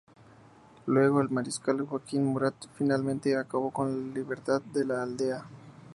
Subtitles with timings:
[0.87, 5.45] Luego el mariscal Joaquín Murat finalmente acabó con la libertad de la aldea.